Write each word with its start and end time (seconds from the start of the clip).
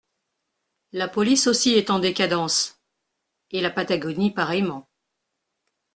La 0.93 1.07
police 1.07 1.45
aussi 1.45 1.73
est 1.75 1.91
en 1.91 1.99
décadence… 1.99 2.79
et 3.51 3.61
la 3.61 3.69
Patagonie 3.69 4.31
pareillement… 4.31 4.89